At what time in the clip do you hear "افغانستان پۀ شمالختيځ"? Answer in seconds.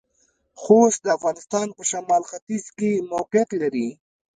1.17-2.65